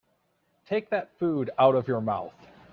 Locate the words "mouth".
2.01-2.33